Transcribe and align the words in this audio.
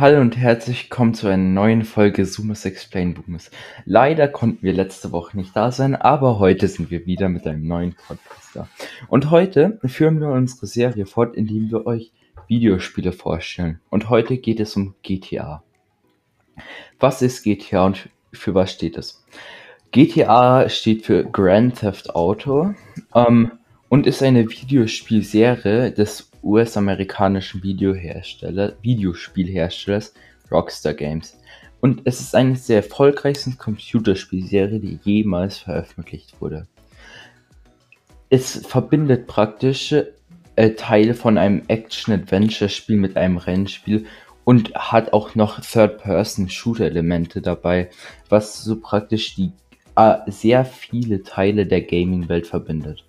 Hallo 0.00 0.20
und 0.20 0.36
herzlich 0.36 0.84
willkommen 0.84 1.12
zu 1.12 1.26
einer 1.26 1.42
neuen 1.42 1.82
Folge 1.82 2.24
Sumus 2.24 2.64
Explain 2.64 3.14
Boomes. 3.14 3.50
Leider 3.84 4.28
konnten 4.28 4.62
wir 4.62 4.72
letzte 4.72 5.10
Woche 5.10 5.36
nicht 5.36 5.56
da 5.56 5.72
sein, 5.72 5.96
aber 5.96 6.38
heute 6.38 6.68
sind 6.68 6.92
wir 6.92 7.04
wieder 7.06 7.28
mit 7.28 7.48
einem 7.48 7.66
neuen 7.66 7.96
Podcast 8.06 8.54
da. 8.54 8.68
Und 9.08 9.32
heute 9.32 9.80
führen 9.84 10.20
wir 10.20 10.28
unsere 10.28 10.68
Serie 10.68 11.04
fort, 11.04 11.34
indem 11.34 11.72
wir 11.72 11.84
euch 11.84 12.12
Videospiele 12.46 13.10
vorstellen. 13.10 13.80
Und 13.90 14.08
heute 14.08 14.38
geht 14.38 14.60
es 14.60 14.76
um 14.76 14.94
GTA. 15.02 15.64
Was 17.00 17.20
ist 17.20 17.42
GTA 17.42 17.86
und 17.86 18.08
für 18.32 18.54
was 18.54 18.72
steht 18.72 18.96
es? 18.96 19.22
GTA 19.90 20.68
steht 20.68 21.06
für 21.06 21.24
Grand 21.24 21.80
Theft 21.80 22.14
Auto 22.14 22.74
ähm, 23.14 23.52
und 23.88 24.06
ist 24.06 24.22
eine 24.22 24.48
Videospielserie 24.48 25.90
des 25.92 26.30
US-amerikanischen 26.42 27.62
Videospielherstellers 27.62 30.14
Rockstar 30.50 30.94
Games. 30.94 31.38
Und 31.80 32.02
es 32.04 32.20
ist 32.20 32.34
eine 32.34 32.54
der 32.54 32.76
erfolgreichsten 32.76 33.56
Computerspielserie, 33.56 34.80
die 34.80 34.98
jemals 35.04 35.58
veröffentlicht 35.58 36.40
wurde. 36.40 36.66
Es 38.30 38.66
verbindet 38.66 39.26
praktisch 39.26 39.94
äh, 40.56 40.70
Teile 40.72 41.14
von 41.14 41.38
einem 41.38 41.62
Action-Adventure-Spiel 41.68 42.96
mit 42.96 43.16
einem 43.16 43.36
Rennspiel 43.36 44.06
und 44.48 44.74
hat 44.74 45.12
auch 45.12 45.34
noch 45.34 45.60
Third-Person-Shooter-Elemente 45.60 47.42
dabei, 47.42 47.90
was 48.30 48.64
so 48.64 48.80
praktisch 48.80 49.34
die 49.34 49.52
äh, 49.94 50.14
sehr 50.26 50.64
viele 50.64 51.22
Teile 51.22 51.66
der 51.66 51.82
Gaming-Welt 51.82 52.46
verbindet. 52.46 53.04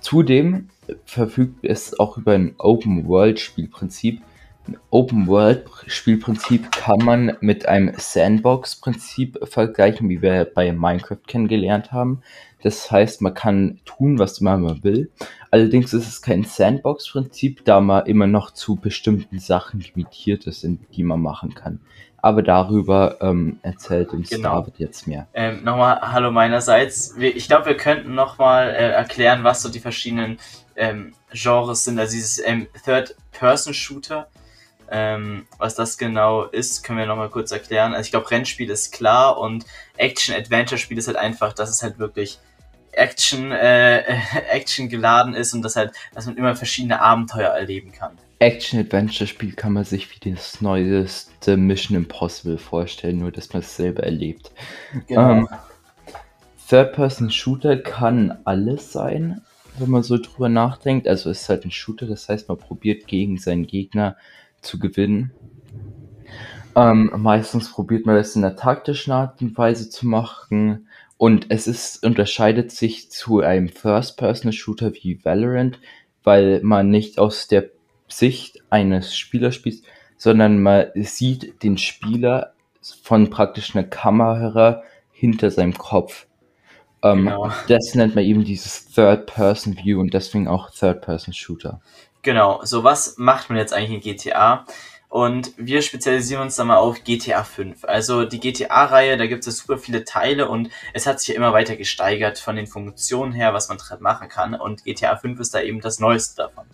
Zudem 0.00 0.70
verfügt 1.04 1.64
es 1.64 1.96
auch 2.00 2.18
über 2.18 2.32
ein 2.32 2.56
Open-World-Spielprinzip. 2.58 4.20
Ein 4.66 4.78
Open-World-Spielprinzip 4.90 6.72
kann 6.72 7.04
man 7.04 7.36
mit 7.40 7.68
einem 7.68 7.92
Sandbox-Prinzip 7.96 9.38
vergleichen, 9.46 10.08
wie 10.08 10.22
wir 10.22 10.46
bei 10.46 10.72
Minecraft 10.72 11.18
kennengelernt 11.26 11.92
haben. 11.92 12.22
Das 12.62 12.90
heißt, 12.90 13.20
man 13.20 13.34
kann 13.34 13.80
tun, 13.84 14.18
was 14.18 14.40
man 14.40 14.82
will. 14.82 15.10
Allerdings 15.50 15.92
ist 15.92 16.08
es 16.08 16.22
kein 16.22 16.44
Sandbox-Prinzip, 16.44 17.66
da 17.66 17.82
man 17.82 18.06
immer 18.06 18.26
noch 18.26 18.52
zu 18.52 18.76
bestimmten 18.76 19.38
Sachen 19.38 19.80
limitiert 19.80 20.46
ist, 20.46 20.66
die 20.94 21.02
man 21.02 21.20
machen 21.20 21.54
kann. 21.54 21.80
Aber 22.16 22.40
darüber 22.40 23.18
ähm, 23.20 23.58
erzählt 23.60 24.14
uns 24.14 24.30
genau. 24.30 24.60
David 24.60 24.78
jetzt 24.78 25.06
mehr. 25.06 25.28
Ähm, 25.34 25.62
nochmal 25.62 26.00
Hallo 26.00 26.30
meinerseits. 26.30 27.14
Ich 27.18 27.48
glaube, 27.48 27.66
wir 27.66 27.76
könnten 27.76 28.14
nochmal 28.14 28.70
äh, 28.70 28.92
erklären, 28.92 29.44
was 29.44 29.60
so 29.60 29.68
die 29.68 29.80
verschiedenen 29.80 30.38
ähm, 30.74 31.12
Genres 31.32 31.84
sind. 31.84 31.98
Also 31.98 32.14
dieses 32.14 32.42
ähm, 32.42 32.66
Third-Person-Shooter, 32.82 34.28
ähm, 34.90 35.46
was 35.58 35.74
das 35.74 35.98
genau 35.98 36.44
ist, 36.44 36.82
können 36.84 36.98
wir 36.98 37.06
nochmal 37.06 37.30
kurz 37.30 37.52
erklären. 37.52 37.94
Also 37.94 38.06
ich 38.06 38.10
glaube, 38.10 38.30
Rennspiel 38.30 38.70
ist 38.70 38.92
klar 38.92 39.38
und 39.38 39.64
Action-Adventure-Spiel 39.96 40.98
ist 40.98 41.06
halt 41.06 41.16
einfach, 41.16 41.52
dass 41.52 41.70
es 41.70 41.82
halt 41.82 41.98
wirklich 41.98 42.38
Action, 42.92 43.52
äh, 43.52 44.00
Action 44.50 44.88
geladen 44.88 45.34
ist 45.34 45.54
und 45.54 45.62
dass 45.62 45.76
halt, 45.76 45.92
dass 46.14 46.26
man 46.26 46.36
immer 46.36 46.54
verschiedene 46.56 47.00
Abenteuer 47.00 47.50
erleben 47.50 47.92
kann. 47.92 48.18
Action-Adventure-Spiel 48.38 49.54
kann 49.54 49.72
man 49.72 49.84
sich 49.84 50.10
wie 50.10 50.30
das 50.30 50.60
neueste 50.60 51.56
Mission 51.56 51.96
Impossible 51.96 52.58
vorstellen, 52.58 53.18
nur 53.18 53.32
dass 53.32 53.52
man 53.52 53.62
es 53.62 53.76
selber 53.76 54.02
erlebt. 54.02 54.50
Genau. 55.06 55.30
Ähm, 55.30 55.48
Third-Person-Shooter 56.68 57.78
kann 57.78 58.38
alles 58.44 58.92
sein, 58.92 59.42
wenn 59.78 59.90
man 59.90 60.02
so 60.02 60.18
drüber 60.18 60.48
nachdenkt. 60.48 61.08
Also 61.08 61.30
es 61.30 61.42
ist 61.42 61.48
halt 61.48 61.64
ein 61.64 61.70
Shooter, 61.70 62.06
das 62.06 62.28
heißt, 62.28 62.48
man 62.48 62.58
probiert 62.58 63.06
gegen 63.06 63.38
seinen 63.38 63.66
Gegner 63.66 64.16
zu 64.64 64.78
gewinnen. 64.78 65.32
Ähm, 66.76 67.10
meistens 67.16 67.70
probiert 67.70 68.06
man 68.06 68.16
das 68.16 68.34
in 68.34 68.42
der 68.42 68.56
taktischen 68.56 69.12
Art 69.12 69.40
und 69.40 69.56
Weise 69.56 69.90
zu 69.90 70.06
machen. 70.06 70.88
Und 71.16 71.46
es 71.50 71.66
ist, 71.66 72.04
unterscheidet 72.04 72.72
sich 72.72 73.10
zu 73.10 73.40
einem 73.40 73.68
First-Person-Shooter 73.68 74.92
wie 74.94 75.24
Valorant, 75.24 75.78
weil 76.24 76.60
man 76.62 76.90
nicht 76.90 77.18
aus 77.18 77.46
der 77.46 77.70
Sicht 78.08 78.62
eines 78.70 79.16
Spielers 79.16 79.54
spielt, 79.54 79.82
sondern 80.16 80.60
man 80.60 80.86
sieht 80.94 81.62
den 81.62 81.78
Spieler 81.78 82.54
von 83.02 83.30
praktisch 83.30 83.74
einer 83.74 83.86
Kamera 83.86 84.82
hinter 85.12 85.50
seinem 85.50 85.78
Kopf. 85.78 86.26
Ähm, 87.02 87.26
genau. 87.26 87.50
Das 87.68 87.94
nennt 87.94 88.14
man 88.14 88.24
eben 88.24 88.44
dieses 88.44 88.86
Third-Person-View 88.88 90.00
und 90.00 90.12
deswegen 90.12 90.48
auch 90.48 90.70
Third-Person-Shooter. 90.70 91.80
Genau, 92.24 92.60
so 92.64 92.82
was 92.82 93.18
macht 93.18 93.50
man 93.50 93.58
jetzt 93.58 93.74
eigentlich 93.74 93.92
in 93.92 94.00
GTA? 94.00 94.64
Und 95.10 95.52
wir 95.58 95.82
spezialisieren 95.82 96.42
uns 96.42 96.56
dann 96.56 96.66
mal 96.68 96.78
auf 96.78 97.04
GTA 97.04 97.44
5. 97.44 97.84
Also 97.84 98.24
die 98.24 98.40
GTA-Reihe, 98.40 99.16
da 99.18 99.26
gibt 99.26 99.46
es 99.46 99.58
super 99.58 99.78
viele 99.78 100.04
Teile 100.04 100.48
und 100.48 100.70
es 100.94 101.06
hat 101.06 101.20
sich 101.20 101.28
ja 101.28 101.34
immer 101.34 101.52
weiter 101.52 101.76
gesteigert 101.76 102.38
von 102.38 102.56
den 102.56 102.66
Funktionen 102.66 103.32
her, 103.32 103.52
was 103.52 103.68
man 103.68 103.78
drin 103.78 103.98
machen 104.00 104.28
kann. 104.28 104.54
Und 104.54 104.84
GTA 104.84 105.16
5 105.16 105.38
ist 105.38 105.54
da 105.54 105.60
eben 105.60 105.80
das 105.82 106.00
Neueste 106.00 106.36
davon. 106.36 106.64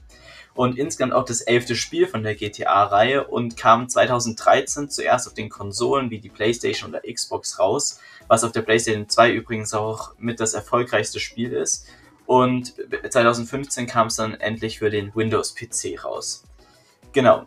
Und 0.55 0.79
insgesamt 0.79 1.13
auch 1.13 1.25
das 1.25 1.41
elfte 1.41 1.75
Spiel 1.75 2.07
von 2.07 2.23
der 2.23 2.37
GTA-Reihe 2.37 3.27
und 3.27 3.57
kam 3.57 3.89
2013 3.89 4.89
zuerst 4.89 5.27
auf 5.27 5.35
den 5.35 5.51
Konsolen 5.51 6.11
wie 6.11 6.21
die 6.21 6.31
PlayStation 6.31 6.91
oder 6.91 7.03
Xbox 7.13 7.59
raus 7.59 8.01
was 8.31 8.45
auf 8.45 8.53
der 8.53 8.63
PlayStation 8.63 9.09
2 9.09 9.33
übrigens 9.33 9.75
auch 9.75 10.13
mit 10.17 10.39
das 10.39 10.55
erfolgreichste 10.55 11.19
Spiel 11.19 11.53
ist. 11.53 11.89
Und 12.31 12.75
2015 13.11 13.89
kam 13.89 14.07
es 14.07 14.15
dann 14.15 14.35
endlich 14.35 14.79
für 14.79 14.89
den 14.89 15.13
Windows-PC 15.17 16.05
raus. 16.05 16.45
Genau. 17.11 17.47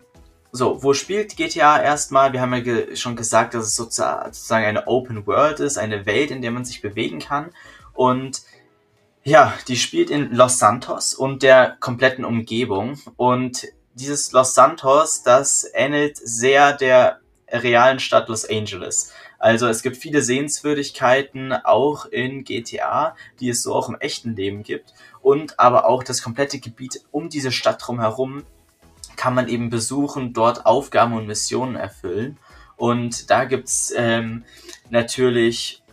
So, 0.51 0.83
wo 0.83 0.93
spielt 0.93 1.37
GTA 1.37 1.81
erstmal? 1.81 2.33
Wir 2.33 2.41
haben 2.41 2.53
ja 2.53 2.59
ge 2.59 2.97
schon 2.97 3.15
gesagt, 3.15 3.53
dass 3.53 3.63
es 3.65 3.77
sozusagen 3.77 4.65
eine 4.65 4.85
Open 4.87 5.25
World 5.25 5.61
ist, 5.61 5.77
eine 5.77 6.05
Welt, 6.05 6.31
in 6.31 6.41
der 6.41 6.51
man 6.51 6.65
sich 6.65 6.81
bewegen 6.81 7.19
kann. 7.19 7.51
Und 7.93 8.41
ja, 9.23 9.53
die 9.69 9.77
spielt 9.77 10.09
in 10.09 10.33
Los 10.33 10.59
Santos 10.59 11.13
und 11.13 11.43
der 11.43 11.77
kompletten 11.79 12.25
Umgebung. 12.25 12.99
Und 13.15 13.65
dieses 13.93 14.33
Los 14.33 14.53
Santos, 14.53 15.23
das 15.23 15.65
ähnelt 15.73 16.17
sehr 16.17 16.73
der 16.73 17.21
realen 17.49 18.01
Stadt 18.01 18.27
Los 18.27 18.43
Angeles. 18.49 19.13
Also 19.43 19.67
es 19.67 19.83
gibt 19.83 19.97
viele 19.97 20.21
Sehenswürdigkeiten 20.21 21.51
auch 21.51 22.05
in 22.05 22.45
GTA, 22.45 23.13
die 23.41 23.49
es 23.49 23.61
so 23.61 23.75
auch 23.75 23.89
im 23.89 23.99
echten 23.99 24.37
Leben 24.37 24.63
gibt. 24.63 24.93
Und 25.21 25.59
aber 25.59 25.85
auch 25.85 26.01
das 26.01 26.21
komplette 26.21 26.59
Gebiet 26.59 27.01
um 27.11 27.27
diese 27.27 27.51
Stadt 27.51 27.85
drumherum 27.85 28.43
kann 29.17 29.35
man 29.35 29.49
eben 29.49 29.69
besuchen, 29.69 30.31
dort 30.31 30.65
Aufgaben 30.65 31.11
und 31.11 31.27
Missionen 31.27 31.75
erfüllen. 31.75 32.39
Und 32.77 33.29
da 33.31 33.43
gibt's 33.43 33.93
ähm, 33.97 34.45
natürlich 34.89 35.83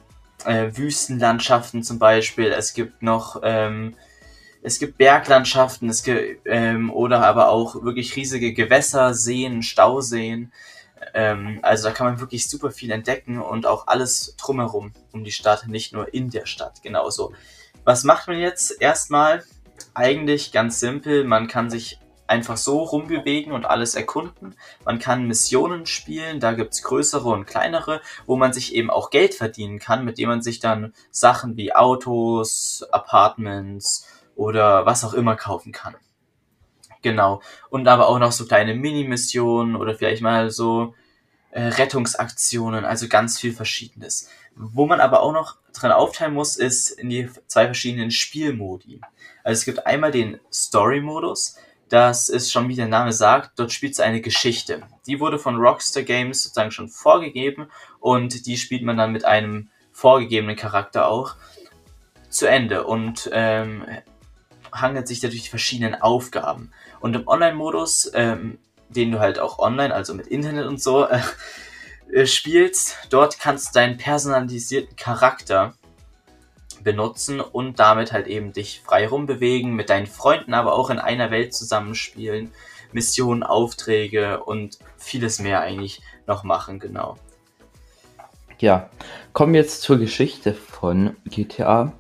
äh, 0.45 0.71
Wüstenlandschaften 0.73 1.83
zum 1.83 1.99
Beispiel. 1.99 2.53
Es 2.53 2.73
gibt 2.73 3.03
noch 3.03 3.41
ähm, 3.43 3.97
es 4.63 4.79
gibt 4.79 4.97
Berglandschaften, 4.97 5.89
es 5.89 6.05
gibt, 6.05 6.43
ähm, 6.45 6.89
oder 6.93 7.27
aber 7.27 7.49
auch 7.49 7.83
wirklich 7.83 8.15
riesige 8.15 8.53
Gewässer, 8.53 9.13
Seen, 9.13 9.65
Stauseen. 9.65 10.53
Ähm, 11.15 11.61
also 11.63 11.89
da 11.89 11.95
kann 11.95 12.07
man 12.07 12.21
wirklich 12.21 12.49
super 12.49 12.71
viel 12.71 12.91
entdecken 12.91 13.41
und 13.41 13.67
auch 13.67 13.87
alles 13.87 14.37
drumherum 14.37 14.93
um 15.13 15.25
die 15.25 15.33
Stadt, 15.33 15.67
nicht 15.67 15.93
nur 15.93 16.13
in 16.13 16.31
der 16.31 16.47
Stadt. 16.47 16.83
Genauso. 16.83 17.33
Was 17.85 18.05
macht 18.05 18.29
man 18.29 18.39
jetzt? 18.39 18.81
Erstmal 18.81 19.45
eigentlich 19.95 20.53
ganz 20.53 20.81
simpel. 20.81 21.25
Man 21.25 21.49
kann 21.49 21.71
sich 21.71 21.99
einfach 22.27 22.57
so 22.57 22.83
rumbewegen 22.83 23.53
und 23.53 23.67
alles 23.67 23.97
erkunden. 23.97 24.55
Man 24.85 25.01
kann 25.01 25.27
Missionen 25.27 25.85
spielen, 25.87 26.39
da 26.39 26.53
gibt's 26.53 26.83
größere 26.83 27.29
und 27.29 27.47
kleinere, 27.47 28.01
wo 28.25 28.37
man 28.37 28.53
sich 28.53 28.75
eben 28.75 28.89
auch 28.89 29.11
Geld 29.11 29.35
verdienen 29.35 29.81
kann, 29.81 30.05
mit 30.05 30.17
dem 30.17 30.29
man 30.29 30.41
sich 30.41 30.61
dann 30.61 30.95
Sachen 31.11 31.57
wie 31.57 31.75
Autos, 31.75 32.85
Apartments 32.93 34.07
oder 34.37 34.87
was 34.87 35.05
auch 35.05 35.13
immer 35.13 35.35
kaufen 35.35 35.73
kann. 35.73 35.97
Genau. 37.03 37.43
Und 37.71 37.89
aber 37.89 38.09
auch 38.09 38.19
noch 38.19 38.33
so 38.33 38.47
kleine 38.47 38.75
Mini-Missionen 38.75 39.77
oder 39.77 39.95
vielleicht 39.95 40.23
mal 40.23 40.51
so 40.51 40.95
äh, 41.51 41.63
Rettungsaktionen, 41.63 42.85
also 42.85 43.09
ganz 43.09 43.39
viel 43.39 43.53
Verschiedenes. 43.53 44.29
Wo 44.55 44.87
man 44.87 45.01
aber 45.01 45.23
auch 45.23 45.33
noch 45.33 45.57
dran 45.73 45.93
aufteilen 45.93 46.35
muss, 46.35 46.57
ist 46.57 46.91
in 46.91 47.09
die 47.09 47.29
zwei 47.47 47.65
verschiedenen 47.65 48.11
Spielmodi. 48.11 49.01
Also 49.43 49.61
es 49.61 49.65
gibt 49.65 49.87
einmal 49.87 50.11
den 50.11 50.39
Story-Modus, 50.53 51.57
das 51.89 52.29
ist 52.29 52.53
schon 52.53 52.69
wie 52.69 52.77
der 52.77 52.87
Name 52.87 53.13
sagt, 53.13 53.59
dort 53.59 53.73
spielt 53.73 53.95
es 53.95 54.01
eine 54.01 54.21
Geschichte. 54.21 54.83
Die 55.07 55.19
wurde 55.19 55.41
von 55.41 55.57
Rockstar 55.57 56.05
Games 56.05 56.43
sozusagen 56.43 56.71
schon 56.71 56.89
vorgegeben 56.89 57.69
und 57.99 58.47
die 58.47 58.57
spielt 58.57 58.83
man 58.83 58.97
dann 58.97 59.13
mit 59.13 59.25
einem 59.25 59.71
vorgegebenen 59.91 60.55
Charakter 60.55 61.09
auch 61.09 61.35
zu 62.29 62.47
Ende 62.47 62.85
und 62.85 63.29
ähm, 63.33 63.85
hangelt 64.73 65.09
sich 65.09 65.21
dadurch 65.21 65.43
die 65.43 65.49
verschiedenen 65.49 66.01
Aufgaben. 66.01 66.73
Und 67.01 67.15
im 67.17 67.27
Online-Modus, 67.27 68.11
ähm, 68.15 68.59
den 68.89 69.13
du 69.13 69.21
halt 69.21 69.39
auch 69.39 69.59
online, 69.59 69.95
also 69.95 70.15
mit 70.15 70.27
Internet 70.27 70.67
und 70.67 70.83
so, 70.83 71.07
äh, 71.07 71.21
äh, 72.13 72.27
spielst. 72.27 72.97
Dort 73.11 73.39
kannst 73.39 73.69
du 73.69 73.79
deinen 73.79 73.97
personalisierten 73.97 74.97
Charakter 74.97 75.75
benutzen 76.83 77.41
und 77.41 77.79
damit 77.79 78.13
halt 78.13 78.27
eben 78.27 78.53
dich 78.53 78.81
frei 78.85 79.07
rumbewegen, 79.07 79.75
mit 79.75 79.91
deinen 79.91 80.07
Freunden 80.07 80.55
aber 80.55 80.75
auch 80.75 80.91
in 80.91 80.99
einer 80.99 81.31
Welt 81.31 81.55
zusammenspielen, 81.55 82.53
Missionen, 82.93 83.43
Aufträge 83.43 84.43
und 84.43 84.79
vieles 84.97 85.39
mehr 85.39 85.61
eigentlich 85.61 86.03
noch 86.27 86.43
machen, 86.43 86.81
genau. 86.81 87.17
Ja, 88.59 88.91
kommen 89.33 89.53
wir 89.53 89.61
jetzt 89.61 89.83
zur 89.83 89.99
Geschichte 89.99 90.53
von 90.53 91.17
GTA. 91.27 91.93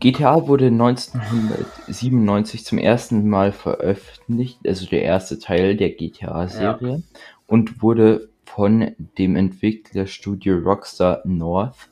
GTA 0.00 0.46
wurde 0.46 0.66
1997 0.66 2.64
zum 2.64 2.78
ersten 2.78 3.28
Mal 3.28 3.52
veröffentlicht, 3.52 4.60
also 4.66 4.86
der 4.86 5.02
erste 5.02 5.38
Teil 5.38 5.76
der 5.76 5.90
GTA-Serie, 5.90 6.88
ja. 6.88 7.20
und 7.46 7.82
wurde 7.82 8.28
von 8.44 8.94
dem 9.18 9.36
Entwicklerstudio 9.36 10.56
Rockstar 10.58 11.20
North 11.24 11.88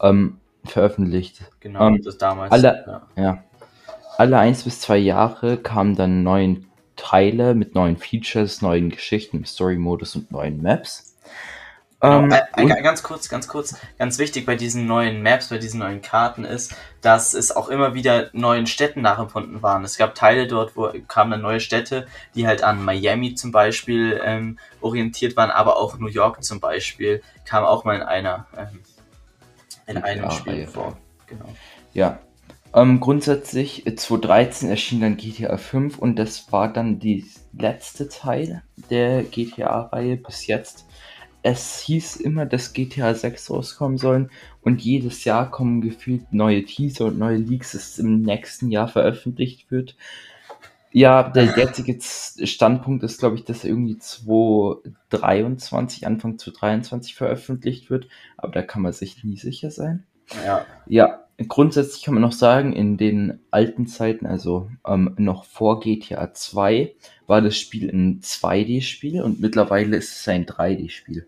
ähm, 0.00 0.38
veröffentlicht. 0.64 1.50
Genau, 1.60 1.88
ähm, 1.88 2.02
das 2.02 2.18
damals. 2.18 2.52
Alle, 2.52 3.02
ja. 3.16 3.22
ja. 3.22 3.44
alle 4.18 4.38
eins 4.38 4.64
bis 4.64 4.80
zwei 4.80 4.98
Jahre 4.98 5.58
kamen 5.58 5.94
dann 5.94 6.22
neue 6.22 6.56
Teile 6.96 7.54
mit 7.54 7.74
neuen 7.74 7.96
Features, 7.96 8.62
neuen 8.62 8.90
Geschichten 8.90 9.44
Story-Modus 9.44 10.16
und 10.16 10.30
neuen 10.30 10.62
Maps. 10.62 11.16
Genau. 12.02 12.24
Ähm, 12.24 12.32
äh, 12.56 12.82
ganz 12.82 13.04
kurz, 13.04 13.28
ganz 13.28 13.46
kurz, 13.46 13.76
ganz 13.96 14.18
wichtig 14.18 14.44
bei 14.44 14.56
diesen 14.56 14.88
neuen 14.88 15.22
Maps, 15.22 15.50
bei 15.50 15.58
diesen 15.58 15.78
neuen 15.78 16.02
Karten 16.02 16.44
ist, 16.44 16.74
dass 17.00 17.32
es 17.32 17.54
auch 17.54 17.68
immer 17.68 17.94
wieder 17.94 18.28
neuen 18.32 18.66
Städten 18.66 19.02
nachempfunden 19.02 19.62
waren. 19.62 19.84
Es 19.84 19.96
gab 19.96 20.16
Teile 20.16 20.48
dort, 20.48 20.76
wo 20.76 20.90
kamen 21.06 21.30
dann 21.30 21.42
neue 21.42 21.60
Städte, 21.60 22.08
die 22.34 22.48
halt 22.48 22.64
an 22.64 22.84
Miami 22.84 23.36
zum 23.36 23.52
Beispiel 23.52 24.20
ähm, 24.24 24.58
orientiert 24.80 25.36
waren, 25.36 25.52
aber 25.52 25.76
auch 25.76 25.96
New 25.96 26.08
York 26.08 26.42
zum 26.42 26.58
Beispiel 26.58 27.22
kam 27.44 27.62
auch 27.62 27.84
mal 27.84 27.94
in 27.94 28.02
einer 28.02 28.46
ähm, 28.58 28.80
in 29.86 29.98
einem 29.98 30.28
Spiel 30.32 30.66
vor. 30.66 30.96
Genau. 31.28 31.46
Ja. 31.92 32.18
Ähm, 32.74 32.98
grundsätzlich 32.98 33.84
2013 33.84 34.68
äh, 34.68 34.72
erschien 34.72 35.00
dann 35.02 35.16
GTA 35.18 35.56
5 35.56 35.98
und 35.98 36.16
das 36.16 36.50
war 36.50 36.72
dann 36.72 36.98
die 36.98 37.30
letzte 37.52 38.08
Teil 38.08 38.62
der 38.90 39.22
GTA-Reihe 39.22 40.16
bis 40.16 40.46
jetzt 40.48 40.86
es 41.42 41.80
hieß 41.80 42.16
immer, 42.16 42.46
dass 42.46 42.72
GTA 42.72 43.14
6 43.14 43.50
rauskommen 43.50 43.98
sollen 43.98 44.30
und 44.60 44.80
jedes 44.80 45.24
Jahr 45.24 45.50
kommen 45.50 45.80
gefühlt 45.80 46.32
neue 46.32 46.64
Teaser 46.64 47.06
und 47.06 47.18
neue 47.18 47.38
Leaks, 47.38 47.72
dass 47.72 47.90
es 47.90 47.98
im 47.98 48.22
nächsten 48.22 48.70
Jahr 48.70 48.86
veröffentlicht 48.88 49.70
wird. 49.70 49.96
Ja, 50.92 51.22
der 51.22 51.44
jetzige 51.56 51.98
Standpunkt 52.00 53.02
ist, 53.02 53.18
glaube 53.18 53.36
ich, 53.36 53.44
dass 53.44 53.64
irgendwie 53.64 53.98
2023, 53.98 56.06
Anfang 56.06 56.38
2023 56.38 57.14
veröffentlicht 57.14 57.88
wird, 57.90 58.08
aber 58.36 58.52
da 58.52 58.62
kann 58.62 58.82
man 58.82 58.92
sich 58.92 59.24
nie 59.24 59.38
sicher 59.38 59.70
sein. 59.70 60.04
Ja. 60.44 60.66
Ja, 60.86 61.24
grundsätzlich 61.48 62.04
kann 62.04 62.12
man 62.14 62.22
noch 62.22 62.32
sagen, 62.32 62.74
in 62.74 62.98
den 62.98 63.40
alten 63.50 63.86
Zeiten, 63.86 64.26
also 64.26 64.70
ähm, 64.86 65.14
noch 65.16 65.44
vor 65.44 65.80
GTA 65.80 66.34
2, 66.34 66.94
war 67.26 67.40
das 67.40 67.56
Spiel 67.56 67.88
ein 67.88 68.20
2D-Spiel 68.20 69.22
und 69.22 69.40
mittlerweile 69.40 69.96
ist 69.96 70.20
es 70.20 70.28
ein 70.28 70.44
3D-Spiel. 70.44 71.26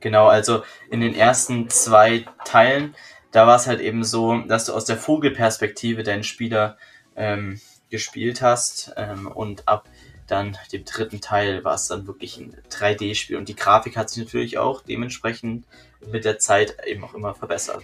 Genau, 0.00 0.28
also 0.28 0.62
in 0.90 1.00
den 1.00 1.14
ersten 1.14 1.68
zwei 1.68 2.24
Teilen, 2.44 2.94
da 3.32 3.46
war 3.46 3.56
es 3.56 3.66
halt 3.66 3.80
eben 3.80 4.02
so, 4.02 4.38
dass 4.40 4.64
du 4.64 4.72
aus 4.72 4.84
der 4.84 4.96
Vogelperspektive 4.96 6.02
deinen 6.02 6.24
Spieler 6.24 6.76
ähm, 7.16 7.60
gespielt 7.90 8.42
hast 8.42 8.92
ähm, 8.96 9.26
und 9.26 9.68
ab 9.68 9.88
dann 10.26 10.56
dem 10.72 10.84
dritten 10.84 11.20
Teil 11.20 11.64
war 11.64 11.74
es 11.74 11.88
dann 11.88 12.06
wirklich 12.06 12.38
ein 12.38 12.54
3D-Spiel 12.70 13.36
und 13.36 13.48
die 13.48 13.56
Grafik 13.56 13.96
hat 13.96 14.10
sich 14.10 14.24
natürlich 14.24 14.58
auch 14.58 14.80
dementsprechend 14.82 15.66
mit 16.10 16.24
der 16.24 16.38
Zeit 16.38 16.76
eben 16.86 17.04
auch 17.04 17.14
immer 17.14 17.34
verbessert. 17.34 17.82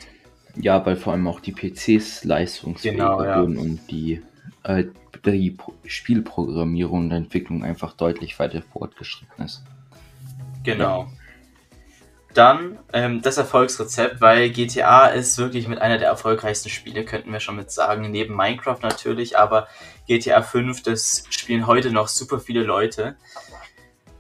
Ja, 0.55 0.85
weil 0.87 0.97
vor 0.97 1.13
allem 1.13 1.27
auch 1.27 1.41
die 1.41 1.53
PCs 1.53 2.25
leistungsfähiger 2.25 2.97
genau, 2.97 3.25
ja. 3.25 3.41
wurden 3.41 3.59
und 3.59 3.91
die, 3.91 4.23
äh, 4.63 4.85
die 5.25 5.57
Spielprogrammierung 5.85 7.07
und 7.07 7.11
Entwicklung 7.11 7.65
einfach 7.65 7.95
deutlich 7.95 8.39
weiter 8.39 8.63
fortgeschritten 8.63 9.45
ist. 9.45 9.63
Genau. 10.63 11.03
Ja. 11.03 11.26
Dann 12.37 12.79
ähm, 12.93 13.23
das 13.23 13.39
Erfolgsrezept, 13.39 14.21
weil 14.21 14.51
GTA 14.51 15.07
ist 15.07 15.39
wirklich 15.39 15.69
mit 15.69 15.81
einer 15.81 15.97
der 15.97 16.09
erfolgreichsten 16.09 16.69
Spiele, 16.69 17.03
könnten 17.03 17.33
wir 17.33 17.41
schon 17.41 17.57
mit 17.57 17.71
sagen, 17.71 18.11
neben 18.11 18.37
Minecraft 18.37 18.81
natürlich, 18.83 19.39
aber 19.39 19.69
GTA 20.07 20.43
5, 20.43 20.83
das 20.83 21.25
spielen 21.31 21.67
heute 21.67 21.91
noch 21.91 22.09
super 22.09 22.39
viele 22.39 22.63
Leute. 22.63 23.17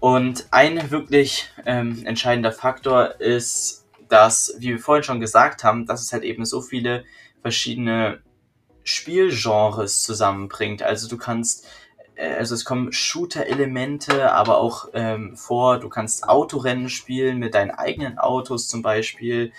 Und 0.00 0.46
ein 0.50 0.90
wirklich 0.90 1.50
ähm, 1.66 2.06
entscheidender 2.06 2.52
Faktor 2.52 3.20
ist, 3.20 3.86
dass, 4.08 4.54
wie 4.60 4.68
wir 4.68 4.78
vorhin 4.78 5.02
schon 5.04 5.20
gesagt 5.20 5.62
haben, 5.62 5.84
dass 5.84 6.00
es 6.00 6.14
halt 6.14 6.22
eben 6.22 6.46
so 6.46 6.62
viele 6.62 7.04
verschiedene 7.42 8.22
Spielgenres 8.82 10.02
zusammenbringt. 10.02 10.82
Also 10.82 11.06
du 11.06 11.18
kannst 11.18 11.66
also 12.16 12.54
es 12.54 12.64
kommen 12.64 12.92
Shooter-Elemente, 12.92 14.32
aber 14.32 14.58
auch 14.58 14.88
ähm, 14.94 15.36
vor, 15.36 15.78
du 15.78 15.88
kannst 15.88 16.28
Autorennen 16.28 16.88
spielen 16.88 17.38
mit 17.38 17.54
deinen 17.54 17.70
eigenen 17.70 18.18
Autos 18.18 18.68
zum 18.68 18.82
Beispiel. 18.82 19.52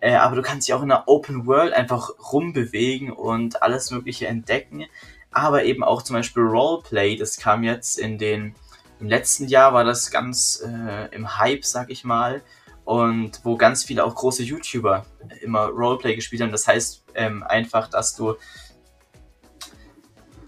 Äh, 0.00 0.16
aber 0.16 0.34
du 0.34 0.42
kannst 0.42 0.66
dich 0.66 0.74
auch 0.74 0.82
in 0.82 0.88
der 0.88 1.06
Open 1.06 1.46
World 1.46 1.72
einfach 1.72 2.10
rumbewegen 2.32 3.12
und 3.12 3.62
alles 3.62 3.92
Mögliche 3.92 4.26
entdecken. 4.26 4.86
Aber 5.30 5.64
eben 5.64 5.84
auch 5.84 6.02
zum 6.02 6.16
Beispiel 6.16 6.42
Roleplay, 6.42 7.16
das 7.16 7.36
kam 7.36 7.62
jetzt 7.62 7.98
in 7.98 8.18
den, 8.18 8.56
im 8.98 9.08
letzten 9.08 9.46
Jahr 9.46 9.72
war 9.72 9.84
das 9.84 10.10
ganz 10.10 10.60
äh, 10.66 11.14
im 11.14 11.38
Hype, 11.38 11.64
sag 11.64 11.88
ich 11.90 12.02
mal. 12.04 12.42
Und 12.84 13.44
wo 13.44 13.56
ganz 13.56 13.84
viele 13.84 14.04
auch 14.04 14.16
große 14.16 14.42
YouTuber 14.42 15.06
immer 15.40 15.66
Roleplay 15.66 16.16
gespielt 16.16 16.42
haben. 16.42 16.50
Das 16.50 16.66
heißt 16.66 17.04
ähm, 17.14 17.44
einfach, 17.44 17.88
dass 17.88 18.16
du 18.16 18.34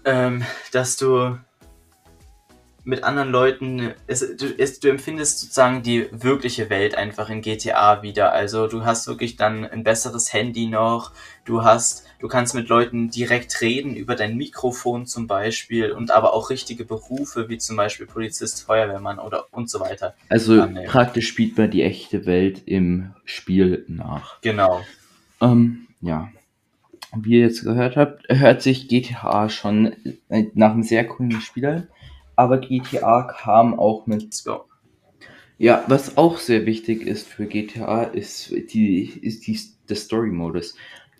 ähm, 0.03 0.43
dass 0.71 0.97
du 0.97 1.37
mit 2.85 3.03
anderen 3.03 3.31
Leuten, 3.31 3.93
es, 4.05 4.19
du, 4.37 4.45
es, 4.57 4.79
du 4.79 4.89
empfindest 4.89 5.39
sozusagen 5.39 5.81
die 5.81 6.07
wirkliche 6.11 6.69
Welt 6.69 6.95
einfach 6.95 7.31
in 7.31 7.41
GTA 7.41 8.03
wieder. 8.03 8.31
Also 8.31 8.67
du 8.67 8.85
hast 8.85 9.07
wirklich 9.07 9.35
dann 9.37 9.65
ein 9.65 9.83
besseres 9.83 10.31
Handy 10.31 10.67
noch, 10.67 11.11
du 11.45 11.63
hast, 11.63 12.05
du 12.19 12.27
kannst 12.27 12.53
mit 12.53 12.69
Leuten 12.69 13.09
direkt 13.09 13.59
reden 13.61 13.95
über 13.95 14.15
dein 14.15 14.37
Mikrofon 14.37 15.07
zum 15.07 15.25
Beispiel 15.25 15.91
und 15.91 16.11
aber 16.11 16.33
auch 16.33 16.51
richtige 16.51 16.85
Berufe 16.85 17.49
wie 17.49 17.57
zum 17.57 17.75
Beispiel 17.75 18.05
Polizist, 18.05 18.63
Feuerwehrmann 18.63 19.17
oder 19.17 19.47
und 19.51 19.67
so 19.69 19.79
weiter. 19.79 20.13
Also 20.29 20.61
annehmen. 20.61 20.85
praktisch 20.85 21.27
spielt 21.27 21.57
man 21.57 21.71
die 21.71 21.81
echte 21.81 22.27
Welt 22.27 22.61
im 22.67 23.13
Spiel 23.25 23.83
nach. 23.87 24.39
Genau. 24.41 24.81
Ähm, 25.41 25.87
ja 26.01 26.29
wie 27.17 27.35
ihr 27.35 27.41
jetzt 27.41 27.63
gehört 27.63 27.95
habt, 27.95 28.25
hört 28.29 28.61
sich 28.61 28.87
GTA 28.87 29.49
schon 29.49 29.95
nach 30.27 30.71
einem 30.71 30.83
sehr 30.83 31.07
coolen 31.07 31.39
Spiel 31.41 31.65
an. 31.65 31.87
Aber 32.35 32.57
GTA 32.57 33.23
kam 33.23 33.79
auch 33.79 34.07
mit. 34.07 34.33
So. 34.33 34.65
Ja, 35.57 35.83
was 35.87 36.17
auch 36.17 36.37
sehr 36.37 36.65
wichtig 36.65 37.01
ist 37.01 37.27
für 37.27 37.45
GTA, 37.45 38.03
ist 38.03 38.51
die, 38.73 39.03
ist 39.03 39.47
die, 39.47 39.57
der 39.87 39.95
Story-Modus. 39.95 40.75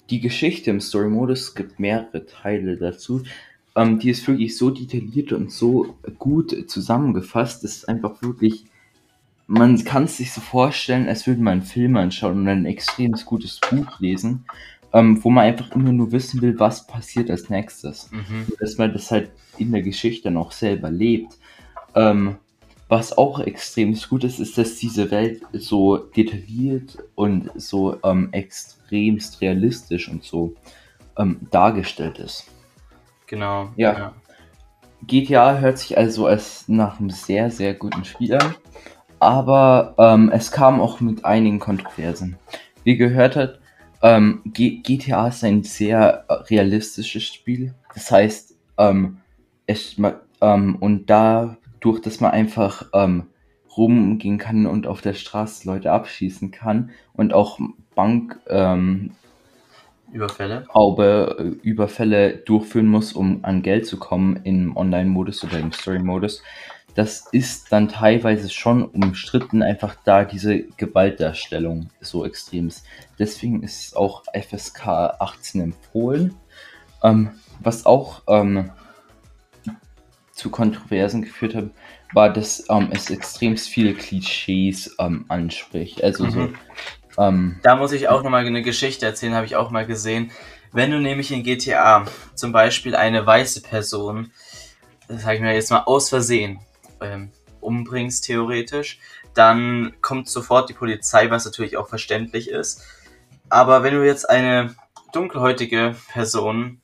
Die 0.09 0.19
Geschichte 0.19 0.71
im 0.71 0.81
Story-Modus 0.81 1.55
gibt 1.55 1.79
mehrere 1.79 2.25
Teile 2.25 2.77
dazu. 2.77 3.23
Ähm, 3.75 3.99
die 3.99 4.09
ist 4.09 4.27
wirklich 4.27 4.57
so 4.57 4.71
detailliert 4.71 5.31
und 5.31 5.51
so 5.51 5.95
gut 6.19 6.69
zusammengefasst. 6.69 7.63
Das 7.63 7.77
ist 7.77 7.89
einfach 7.89 8.21
wirklich. 8.21 8.65
Man 9.47 9.83
kann 9.83 10.05
es 10.05 10.17
sich 10.17 10.33
so 10.33 10.41
vorstellen, 10.41 11.07
als 11.07 11.27
würde 11.27 11.41
man 11.41 11.53
einen 11.53 11.61
Film 11.61 11.97
anschauen 11.97 12.39
und 12.39 12.47
ein 12.47 12.65
extrem 12.65 13.11
gutes 13.11 13.59
Buch 13.59 13.99
lesen 13.99 14.45
ähm, 14.95 15.21
wo 15.21 15.29
man 15.29 15.43
einfach 15.43 15.71
immer 15.75 15.91
nur 15.91 16.13
wissen 16.13 16.41
will, 16.41 16.57
was 16.57 16.87
passiert 16.87 17.29
als 17.29 17.49
nächstes. 17.49 18.09
Mhm. 18.11 18.47
Dass 18.61 18.77
man 18.77 18.93
das 18.93 19.11
halt 19.11 19.29
in 19.57 19.73
der 19.73 19.81
Geschichte 19.81 20.31
noch 20.31 20.53
selber 20.53 20.89
lebt. 20.89 21.37
Ähm, 21.95 22.37
was 22.87 23.17
auch 23.17 23.41
extrem 23.41 23.93
gut 24.09 24.23
ist, 24.23 24.39
ist, 24.39 24.57
dass 24.57 24.77
diese 24.77 25.11
Welt 25.11 25.41
so 25.51 25.97
detailliert 25.97 26.97
und 27.15 27.49
so 27.55 27.97
ähm, 28.03 28.29
extremst 28.31 29.41
realistisch 29.41 30.07
und 30.07 30.23
so 30.23 30.53
ähm, 31.17 31.41
dargestellt 31.51 32.19
ist. 32.19 32.47
Genau. 33.27 33.71
Ja. 33.75 33.97
ja. 33.97 34.13
GTA 35.05 35.57
hört 35.57 35.77
sich 35.77 35.97
also 35.97 36.25
als 36.25 36.69
nach 36.69 36.99
einem 36.99 37.09
sehr, 37.09 37.51
sehr 37.51 37.73
guten 37.73 38.05
Spiel 38.05 38.35
an. 38.35 38.55
Aber 39.19 39.93
ähm, 39.97 40.31
es 40.31 40.51
kam 40.51 40.79
auch 40.79 41.01
mit 41.01 41.25
einigen 41.25 41.59
Kontroversen. 41.59 42.37
Wie 42.85 42.95
gehört 42.95 43.35
hat, 43.35 43.59
ähm, 44.05 44.41
GTA 44.45 45.29
ist 45.29 45.43
ein 45.43 45.63
sehr 45.63 46.25
äh, 46.27 46.33
realistisches 46.33 47.23
Spiel. 47.23 47.73
Das 47.95 48.11
heißt, 48.11 48.55
ähm, 48.77 49.17
es, 49.65 49.95
ähm, 50.41 50.75
und 50.75 51.09
dadurch, 51.09 52.01
dass 52.03 52.19
man 52.19 52.29
einfach 52.29 52.87
ähm, 52.93 53.23
rumgehen 53.75 54.37
kann 54.37 54.67
und 54.67 54.85
auf 54.85 55.01
der 55.01 55.13
Straße 55.15 55.67
Leute 55.67 55.91
abschießen 55.91 56.51
kann 56.51 56.91
und 57.13 57.33
auch 57.33 57.59
Bank 57.95 58.39
ähm, 58.47 59.13
Überfälle. 60.11 60.67
Haube, 60.71 61.35
äh, 61.39 61.67
Überfälle 61.67 62.37
durchführen 62.37 62.87
muss, 62.87 63.11
um 63.11 63.39
an 63.43 63.63
Geld 63.63 63.87
zu 63.87 63.97
kommen 63.97 64.39
im 64.43 64.77
Online-Modus 64.77 65.43
oder 65.43 65.57
im 65.57 65.71
Story-Modus, 65.71 66.43
das 66.95 67.27
ist 67.31 67.71
dann 67.71 67.89
teilweise 67.89 68.49
schon 68.49 68.85
umstritten, 68.85 69.61
einfach 69.61 69.95
da 70.05 70.23
diese 70.23 70.63
Gewaltdarstellung 70.77 71.89
so 71.99 72.25
extrem 72.25 72.69
ist. 72.69 72.85
Deswegen 73.19 73.63
ist 73.63 73.95
auch 73.97 74.23
FSK 74.33 74.87
18 74.87 75.61
empfohlen. 75.61 76.35
Ähm, 77.03 77.31
was 77.59 77.85
auch 77.85 78.21
ähm, 78.27 78.71
zu 80.31 80.49
Kontroversen 80.49 81.21
geführt 81.21 81.53
hat, 81.53 81.65
war, 82.13 82.31
dass 82.31 82.65
ähm, 82.69 82.89
es 82.91 83.09
extrem 83.09 83.57
viele 83.57 83.93
Klischees 83.93 84.95
ähm, 84.97 85.25
anspricht. 85.27 86.01
Also 86.01 86.25
mhm. 86.25 86.31
so. 86.31 86.49
Ähm, 87.17 87.59
da 87.61 87.75
muss 87.75 87.91
ich 87.91 88.07
auch 88.07 88.23
nochmal 88.23 88.45
eine 88.45 88.61
Geschichte 88.61 89.05
erzählen, 89.05 89.35
habe 89.35 89.45
ich 89.45 89.57
auch 89.57 89.69
mal 89.69 89.85
gesehen. 89.85 90.31
Wenn 90.71 90.91
du 90.91 90.99
nämlich 90.99 91.31
in 91.31 91.43
GTA 91.43 92.05
zum 92.35 92.51
Beispiel 92.51 92.95
eine 92.95 93.25
weiße 93.25 93.61
Person, 93.61 94.31
das 95.07 95.23
sage 95.23 95.35
ich 95.35 95.41
mir 95.41 95.53
jetzt 95.53 95.71
mal 95.71 95.83
aus 95.83 96.09
Versehen, 96.09 96.59
ähm, 97.13 97.31
umbringst 97.61 98.25
theoretisch, 98.25 98.99
dann 99.33 99.93
kommt 100.01 100.29
sofort 100.29 100.69
die 100.69 100.73
Polizei, 100.73 101.29
was 101.29 101.45
natürlich 101.45 101.77
auch 101.77 101.89
verständlich 101.89 102.49
ist. 102.49 102.83
Aber 103.49 103.83
wenn 103.83 103.93
du 103.93 104.05
jetzt 104.05 104.29
eine 104.29 104.75
dunkelhäutige 105.13 105.95
Person 106.11 106.81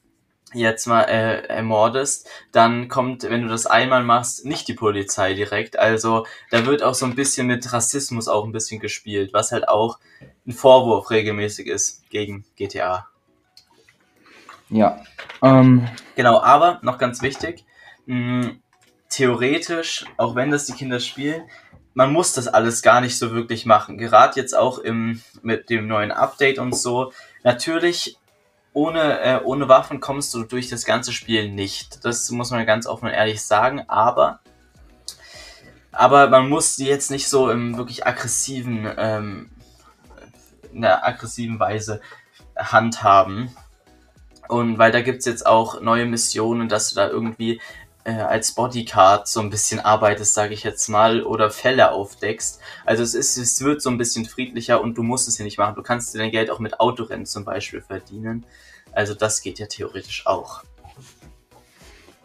jetzt 0.54 0.86
mal 0.86 1.04
äh, 1.04 1.48
ermordest, 1.48 2.30
dann 2.52 2.90
kommt, 2.90 3.24
wenn 3.24 3.44
du 3.44 3.48
das 3.48 3.66
einmal 3.66 4.04
machst, 4.04 4.46
nicht 4.46 4.68
die 4.68 4.74
Polizei 4.74 5.34
direkt. 5.34 5.80
Also 5.80 6.26
da 6.50 6.66
wird 6.66 6.84
auch 6.84 6.94
so 6.94 7.06
ein 7.06 7.16
bisschen 7.16 7.48
mit 7.48 7.72
Rassismus 7.72 8.28
auch 8.28 8.46
ein 8.46 8.52
bisschen 8.52 8.80
gespielt, 8.80 9.34
was 9.34 9.52
halt 9.52 9.70
auch 9.70 10.00
ein 10.46 10.52
Vorwurf 10.52 11.10
regelmäßig 11.10 11.68
ist 11.68 12.10
gegen 12.10 12.46
GTA. 12.58 13.08
Ja. 14.70 15.04
Ähm. 15.42 15.88
Genau, 16.16 16.42
aber 16.42 16.80
noch 16.82 16.98
ganz 16.98 17.22
wichtig, 17.22 17.66
mh, 18.06 18.52
theoretisch, 19.12 20.06
auch 20.18 20.36
wenn 20.36 20.50
das 20.50 20.66
die 20.66 20.74
Kinder 20.74 21.00
spielen, 21.00 21.44
man 21.94 22.12
muss 22.12 22.34
das 22.34 22.48
alles 22.48 22.82
gar 22.82 23.02
nicht 23.02 23.18
so 23.18 23.32
wirklich 23.32 23.66
machen. 23.66 23.98
Gerade 23.98 24.40
jetzt 24.40 24.58
auch 24.58 24.80
im, 24.80 25.22
mit 25.42 25.70
dem 25.70 25.88
neuen 25.88 26.12
Update 26.12 26.58
und 26.58 26.76
so. 26.76 27.12
Natürlich 27.44 28.18
ohne, 28.74 29.20
äh, 29.20 29.42
ohne 29.44 29.68
Waffen 29.68 30.00
kommst 30.00 30.34
du 30.34 30.44
durch 30.44 30.70
das 30.70 30.86
ganze 30.86 31.12
Spiel 31.12 31.52
nicht. 31.52 32.06
Das 32.06 32.32
muss 32.32 32.52
man 32.52 32.66
ganz 32.66 32.88
offen 32.88 33.08
und 33.08 33.12
ehrlich 33.12 33.42
sagen, 33.42 33.84
aber, 33.90 34.40
aber 35.92 36.30
man 36.30 36.48
muss 36.48 36.78
die 36.78 36.86
jetzt 36.86 37.12
nicht 37.12 37.28
so 37.28 37.52
im 37.52 37.78
wirklich 37.78 38.08
aggressiven, 38.08 38.90
ähm, 38.98 39.50
in 40.72 40.82
der 40.82 41.06
aggressiven 41.06 41.60
Weise 41.60 42.00
handhaben. 42.58 43.54
Und 44.48 44.78
weil 44.78 44.92
da 44.92 45.02
gibt's 45.02 45.26
jetzt 45.26 45.46
auch 45.46 45.82
neue 45.82 46.06
Missionen, 46.06 46.70
dass 46.70 46.90
du 46.90 46.96
da 46.96 47.08
irgendwie 47.10 47.60
äh, 48.04 48.14
als 48.14 48.54
Bodycard 48.54 49.28
so 49.28 49.40
ein 49.40 49.50
bisschen 49.50 49.80
arbeitest, 49.80 50.34
sage 50.34 50.54
ich 50.54 50.64
jetzt 50.64 50.88
mal, 50.88 51.24
oder 51.24 51.50
Fälle 51.52 51.92
aufdeckst. 51.92 52.60
Also 52.86 53.04
es 53.04 53.14
ist, 53.14 53.38
es 53.38 53.62
wird 53.62 53.82
so 53.82 53.90
ein 53.90 53.98
bisschen 53.98 54.26
friedlicher 54.26 54.82
und 54.82 54.98
du 54.98 55.04
musst 55.04 55.28
es 55.28 55.38
ja 55.38 55.46
nicht 55.46 55.58
machen. 55.58 55.76
Du 55.76 55.84
kannst 55.84 56.14
dir 56.14 56.20
dein 56.20 56.32
Geld 56.32 56.50
auch 56.50 56.60
mit 56.60 56.80
Autorennen 56.80 57.26
zum 57.26 57.46
Beispiel 57.46 57.82
verdienen. 57.82 58.46
Also 58.92 59.14
das 59.14 59.42
geht 59.42 59.60
ja 59.60 59.68
theoretisch 59.68 60.26
auch. 60.26 60.64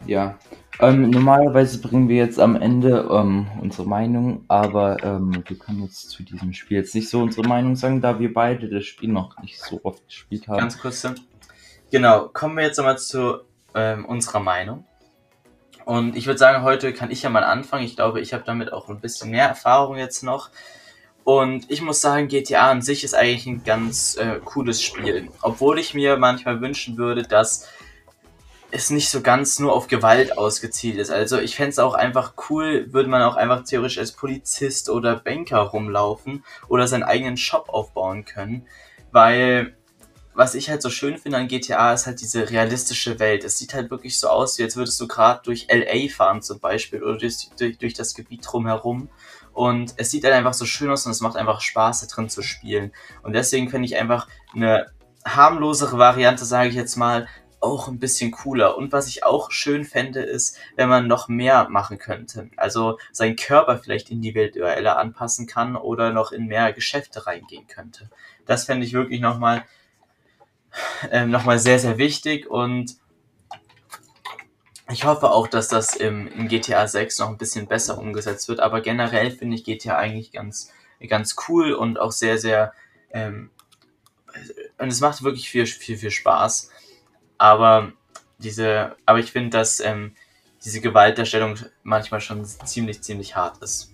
Ja. 0.05 0.37
Ähm, 0.79 1.09
normalerweise 1.09 1.79
bringen 1.79 2.07
wir 2.07 2.17
jetzt 2.17 2.39
am 2.39 2.55
Ende 2.55 3.07
ähm, 3.11 3.47
unsere 3.61 3.87
Meinung, 3.87 4.45
aber 4.47 5.03
ähm, 5.03 5.43
wir 5.47 5.57
können 5.57 5.81
jetzt 5.81 6.11
zu 6.11 6.21
diesem 6.21 6.53
Spiel 6.53 6.77
jetzt 6.77 6.93
nicht 6.93 7.09
so 7.09 7.19
unsere 7.21 7.47
Meinung 7.47 7.75
sagen, 7.75 7.99
da 7.99 8.19
wir 8.19 8.31
beide 8.31 8.69
das 8.69 8.85
Spiel 8.85 9.09
noch 9.09 9.39
nicht 9.41 9.59
so 9.59 9.79
oft 9.81 10.05
gespielt 10.05 10.47
haben. 10.47 10.59
Ganz 10.59 10.77
kurz. 10.77 11.07
Genau, 11.89 12.27
kommen 12.27 12.57
wir 12.57 12.63
jetzt 12.65 12.77
nochmal 12.77 12.99
zu 12.99 13.39
ähm, 13.73 14.05
unserer 14.05 14.39
Meinung. 14.39 14.85
Und 15.87 16.17
ich 16.17 16.25
würde 16.27 16.37
sagen, 16.37 16.63
heute 16.63 16.91
kann 16.91 17.11
ich 17.11 17.21
ja 17.21 17.29
mal 17.29 17.45
anfangen. 17.45 17.85
Ich 17.85 17.95
glaube, 17.95 18.19
ich 18.19 18.33
habe 18.33 18.43
damit 18.45 18.73
auch 18.73 18.89
ein 18.89 18.99
bisschen 18.99 19.31
mehr 19.31 19.47
Erfahrung 19.47 19.95
jetzt 19.95 20.21
noch. 20.21 20.49
Und 21.23 21.71
ich 21.71 21.81
muss 21.81 22.01
sagen, 22.01 22.27
GTA 22.27 22.69
an 22.69 22.81
sich 22.81 23.05
ist 23.05 23.15
eigentlich 23.15 23.45
ein 23.45 23.63
ganz 23.63 24.17
äh, 24.17 24.41
cooles 24.43 24.83
Spiel. 24.83 25.29
Obwohl 25.41 25.79
ich 25.79 25.93
mir 25.93 26.17
manchmal 26.17 26.59
wünschen 26.59 26.97
würde, 26.97 27.23
dass 27.23 27.69
es 28.69 28.89
nicht 28.89 29.09
so 29.09 29.21
ganz 29.21 29.59
nur 29.59 29.71
auf 29.71 29.87
Gewalt 29.87 30.37
ausgezielt 30.37 30.97
ist. 30.97 31.09
Also 31.09 31.39
ich 31.39 31.55
fände 31.55 31.69
es 31.69 31.79
auch 31.79 31.93
einfach 31.93 32.33
cool, 32.49 32.91
würde 32.91 33.07
man 33.07 33.21
auch 33.21 33.37
einfach 33.37 33.63
theoretisch 33.63 33.97
als 33.97 34.11
Polizist 34.11 34.89
oder 34.89 35.15
Banker 35.15 35.59
rumlaufen 35.59 36.43
oder 36.67 36.85
seinen 36.89 37.03
eigenen 37.03 37.37
Shop 37.37 37.69
aufbauen 37.69 38.25
können. 38.25 38.67
Weil 39.13 39.77
was 40.37 40.53
ich 40.53 40.69
halt 40.69 40.83
so 40.83 40.91
schön 40.91 41.17
finde 41.17 41.39
an 41.39 41.47
GTA 41.47 41.93
ist 41.93 42.05
halt 42.05 42.21
diese 42.21 42.51
realistische 42.51 43.19
Welt. 43.19 43.43
Es 43.43 43.57
sieht 43.57 43.73
halt 43.73 43.89
wirklich 43.89 44.19
so 44.19 44.27
aus, 44.29 44.59
wie 44.59 44.63
als 44.63 44.75
würdest 44.75 45.01
du 45.01 45.07
gerade 45.07 45.41
durch 45.43 45.67
LA 45.67 46.09
fahren 46.09 46.43
zum 46.43 46.59
Beispiel 46.59 47.01
oder 47.01 47.17
durch, 47.17 47.49
durch, 47.57 47.79
durch 47.79 47.95
das 47.95 48.13
Gebiet 48.13 48.45
drumherum. 48.45 49.09
Und 49.53 49.95
es 49.97 50.11
sieht 50.11 50.23
halt 50.23 50.35
einfach 50.35 50.53
so 50.53 50.65
schön 50.65 50.91
aus 50.91 51.07
und 51.07 51.11
es 51.11 51.21
macht 51.21 51.37
einfach 51.37 51.59
Spaß, 51.59 52.01
da 52.01 52.07
drin 52.07 52.29
zu 52.29 52.43
spielen. 52.43 52.91
Und 53.23 53.33
deswegen 53.33 53.71
finde 53.71 53.87
ich 53.87 53.97
einfach 53.97 54.27
eine 54.53 54.85
harmlosere 55.25 55.97
Variante, 55.97 56.45
sage 56.45 56.69
ich 56.69 56.75
jetzt 56.75 56.97
mal, 56.97 57.27
auch 57.59 57.87
ein 57.87 57.97
bisschen 57.97 58.29
cooler. 58.29 58.77
Und 58.77 58.91
was 58.91 59.07
ich 59.07 59.23
auch 59.23 59.49
schön 59.49 59.85
fände, 59.85 60.21
ist, 60.21 60.55
wenn 60.75 60.87
man 60.87 61.07
noch 61.07 61.29
mehr 61.29 61.67
machen 61.69 61.97
könnte. 61.97 62.51
Also 62.57 62.99
seinen 63.11 63.37
Körper 63.37 63.79
vielleicht 63.79 64.11
individueller 64.11 64.99
anpassen 64.99 65.47
kann 65.47 65.75
oder 65.75 66.13
noch 66.13 66.31
in 66.31 66.45
mehr 66.45 66.73
Geschäfte 66.73 67.25
reingehen 67.25 67.65
könnte. 67.65 68.11
Das 68.45 68.65
fände 68.65 68.85
ich 68.85 68.93
wirklich 68.93 69.19
nochmal 69.19 69.63
ähm, 71.11 71.29
nochmal 71.29 71.59
sehr, 71.59 71.79
sehr 71.79 71.97
wichtig 71.97 72.49
und 72.49 72.95
ich 74.89 75.03
hoffe 75.03 75.31
auch, 75.31 75.47
dass 75.47 75.67
das 75.67 75.95
im, 75.95 76.27
im 76.27 76.47
GTA 76.47 76.87
6 76.87 77.19
noch 77.19 77.29
ein 77.29 77.37
bisschen 77.37 77.67
besser 77.67 77.97
umgesetzt 77.97 78.47
wird, 78.47 78.59
aber 78.59 78.81
generell 78.81 79.31
finde 79.31 79.55
ich 79.55 79.63
GTA 79.63 79.97
eigentlich 79.97 80.31
ganz, 80.31 80.71
ganz 81.07 81.35
cool 81.47 81.73
und 81.73 81.99
auch 81.99 82.11
sehr, 82.11 82.37
sehr, 82.37 82.73
ähm, 83.11 83.49
und 84.77 84.87
es 84.87 85.01
macht 85.01 85.23
wirklich 85.23 85.49
viel, 85.49 85.65
viel, 85.65 85.97
viel 85.97 86.11
Spaß. 86.11 86.69
Aber 87.37 87.91
diese, 88.37 88.95
aber 89.05 89.19
ich 89.19 89.31
finde, 89.31 89.49
dass 89.49 89.79
ähm, 89.79 90.15
diese 90.63 90.81
Gewaltdarstellung 90.81 91.55
manchmal 91.83 92.21
schon 92.21 92.45
ziemlich, 92.45 93.01
ziemlich 93.01 93.35
hart 93.35 93.57
ist. 93.61 93.91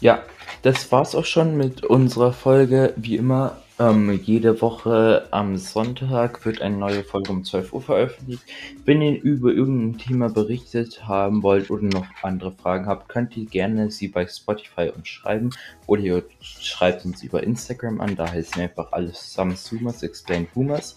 Ja, 0.00 0.22
das 0.62 0.90
war's 0.92 1.14
auch 1.14 1.24
schon 1.24 1.56
mit 1.56 1.84
unserer 1.84 2.32
Folge. 2.32 2.92
Wie 2.96 3.16
immer 3.16 3.62
ähm, 3.78 4.18
jede 4.22 4.60
Woche 4.62 5.28
am 5.30 5.58
Sonntag 5.58 6.44
wird 6.46 6.62
eine 6.62 6.76
neue 6.76 7.04
Folge 7.04 7.30
um 7.30 7.44
12 7.44 7.72
Uhr 7.74 7.82
veröffentlicht. 7.82 8.42
Wenn 8.84 9.02
ihr 9.02 9.20
über 9.20 9.50
irgendein 9.50 9.98
Thema 9.98 10.30
berichtet 10.30 11.06
haben 11.06 11.42
wollt 11.42 11.70
oder 11.70 11.82
noch 11.82 12.06
andere 12.22 12.52
Fragen 12.52 12.86
habt, 12.86 13.08
könnt 13.08 13.36
ihr 13.36 13.44
gerne 13.44 13.90
sie 13.90 14.08
bei 14.08 14.26
Spotify 14.26 14.90
uns 14.94 15.08
schreiben 15.08 15.50
oder 15.86 16.02
ihr 16.02 16.22
schreibt 16.40 17.04
uns 17.04 17.22
über 17.22 17.42
Instagram 17.42 18.00
an, 18.00 18.16
da 18.16 18.30
heißen 18.30 18.56
wir 18.56 18.64
einfach 18.64 18.92
alles 18.92 19.30
zusammen 19.30 19.56
Sumas 19.56 20.02
Explain 20.02 20.46
Boomers. 20.54 20.96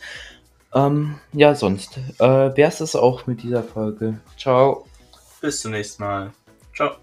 Ähm, 0.74 1.16
ja, 1.34 1.56
sonst 1.56 1.98
äh, 2.20 2.24
wäre 2.24 2.70
es 2.70 2.78
das 2.78 2.96
auch 2.96 3.28
mit 3.28 3.44
dieser 3.44 3.64
Folge. 3.64 4.20
Ciao. 4.38 4.86
Bis 5.42 5.62
zum 5.62 5.72
nächsten 5.72 6.04
Mal. 6.04 6.32
Ciao. 6.76 6.96